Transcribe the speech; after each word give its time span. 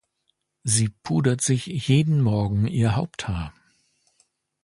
Sie 0.63 0.89
pudert 1.03 1.41
sich 1.41 1.67
jeden 1.67 2.21
Morgen 2.23 2.65
ihr 2.65 2.95
Haupthaar. 2.95 3.53